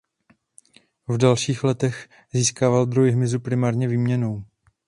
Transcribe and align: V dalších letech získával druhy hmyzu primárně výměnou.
V 1.07 1.17
dalších 1.17 1.63
letech 1.63 2.09
získával 2.33 2.85
druhy 2.85 3.11
hmyzu 3.11 3.39
primárně 3.39 3.87
výměnou. 3.87 4.45